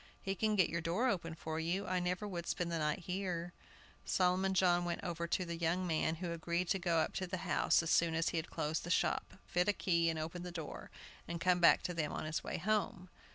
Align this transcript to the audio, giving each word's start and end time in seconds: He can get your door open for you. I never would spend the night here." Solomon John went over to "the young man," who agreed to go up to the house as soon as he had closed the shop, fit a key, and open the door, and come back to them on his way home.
He 0.19 0.33
can 0.33 0.55
get 0.55 0.67
your 0.67 0.81
door 0.81 1.07
open 1.09 1.35
for 1.35 1.59
you. 1.59 1.85
I 1.85 1.99
never 1.99 2.27
would 2.27 2.47
spend 2.47 2.71
the 2.71 2.79
night 2.79 3.01
here." 3.05 3.53
Solomon 4.03 4.55
John 4.55 4.83
went 4.83 5.03
over 5.03 5.27
to 5.27 5.45
"the 5.45 5.55
young 5.55 5.85
man," 5.85 6.15
who 6.15 6.31
agreed 6.31 6.69
to 6.69 6.79
go 6.79 6.97
up 6.97 7.13
to 7.17 7.27
the 7.27 7.37
house 7.45 7.83
as 7.83 7.91
soon 7.91 8.15
as 8.15 8.29
he 8.29 8.37
had 8.37 8.49
closed 8.49 8.83
the 8.83 8.89
shop, 8.89 9.35
fit 9.45 9.67
a 9.69 9.73
key, 9.73 10.09
and 10.09 10.17
open 10.17 10.41
the 10.41 10.49
door, 10.51 10.89
and 11.27 11.39
come 11.39 11.59
back 11.59 11.83
to 11.83 11.93
them 11.93 12.11
on 12.11 12.25
his 12.25 12.43
way 12.43 12.57
home. 12.57 13.09